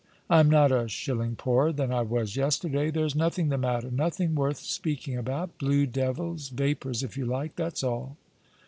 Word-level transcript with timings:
I 0.31 0.39
am 0.39 0.49
not 0.49 0.71
a 0.71 0.89
shilling 0.89 1.35
poorer 1.35 1.71
than 1.71 1.91
I 1.93 2.01
was 2.01 2.35
yesterday. 2.35 2.89
There 2.89 3.05
is 3.05 3.13
nothing 3.15 3.49
the 3.49 3.57
matter— 3.59 3.91
nothing 3.91 4.33
worth 4.33 4.57
speaking 4.57 5.15
about; 5.15 5.55
blue 5.59 5.85
devils, 5.85 6.49
vapours 6.49 7.03
if 7.03 7.15
you 7.17 7.27
like. 7.27 7.55
That's 7.55 7.83
all." 7.83 8.17